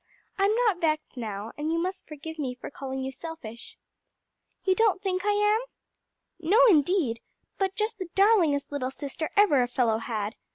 "I'm 0.39 0.55
not 0.65 0.81
vexed 0.81 1.15
now, 1.15 1.51
and 1.59 1.71
you 1.71 1.77
must 1.77 2.07
forgive 2.07 2.39
me 2.39 2.55
for 2.55 2.71
calling 2.71 3.03
you 3.03 3.11
selfish." 3.11 3.77
"You 4.63 4.73
don't 4.73 4.99
think 4.99 5.21
I 5.23 5.33
am?" 5.33 5.59
"No, 6.39 6.65
indeed! 6.65 7.19
but 7.59 7.75
just 7.75 7.99
the 7.99 8.09
darlingest 8.15 8.71
little 8.71 8.89
sister 8.89 9.29
ever 9.37 9.61
a 9.61 9.67
fellow 9.67 9.99
had. 9.99 10.33